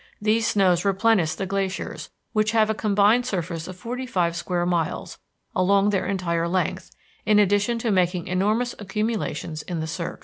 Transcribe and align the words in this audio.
These 0.19 0.47
snows 0.47 0.83
replenish 0.83 1.35
the 1.35 1.45
glaciers, 1.45 2.09
which 2.33 2.53
have 2.53 2.71
a 2.71 2.73
combined 2.73 3.23
surface 3.27 3.67
of 3.67 3.77
forty 3.77 4.07
five 4.07 4.35
square 4.35 4.65
miles, 4.65 5.19
along 5.55 5.91
their 5.91 6.07
entire 6.07 6.47
length, 6.47 6.89
in 7.23 7.37
addition 7.37 7.77
to 7.77 7.91
making 7.91 8.25
enormous 8.25 8.73
accumulations 8.79 9.61
in 9.61 9.79
the 9.79 9.85
cirques. 9.85 10.19